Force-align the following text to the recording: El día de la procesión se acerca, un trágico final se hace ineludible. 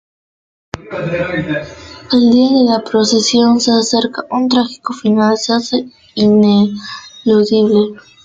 El 2.11 2.31
día 2.31 2.49
de 2.49 2.63
la 2.71 2.81
procesión 2.83 3.59
se 3.59 3.69
acerca, 3.71 4.23
un 4.31 4.49
trágico 4.49 4.93
final 4.93 5.37
se 5.37 5.53
hace 5.53 5.91
ineludible. 6.15 7.99